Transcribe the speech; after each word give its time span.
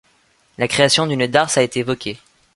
La 0.57 0.67
création 0.67 1.05
d'une 1.05 1.27
darse 1.27 1.59
a 1.59 1.61
été 1.61 1.81
évoquée. 1.81 2.17